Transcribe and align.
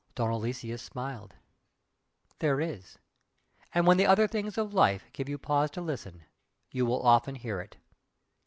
Don 0.15 0.31
Aloysius 0.31 0.81
smiled. 0.81 1.35
"There 2.39 2.59
is! 2.59 2.97
And 3.71 3.85
when 3.85 3.97
the 3.97 4.07
other 4.07 4.27
things 4.27 4.57
of 4.57 4.73
life 4.73 5.05
give 5.13 5.29
you 5.29 5.37
pause 5.37 5.69
to 5.77 5.81
listen, 5.81 6.23
you 6.71 6.87
will 6.87 7.03
often 7.03 7.35
hear 7.35 7.61
it!" 7.61 7.77